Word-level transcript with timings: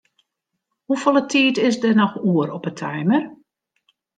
Hoefolle 0.87 1.21
tiid 1.33 1.59
is 1.67 1.77
der 1.83 1.95
noch 1.99 2.15
oer 2.31 2.47
op 2.57 2.65
'e 2.69 2.73
timer? 2.81 3.23